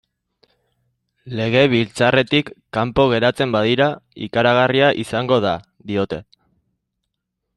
[1.39, 3.89] Legebiltzarretik kanpo geratzen badira,
[4.29, 5.55] ikaragarria izango da,
[5.93, 6.23] diote.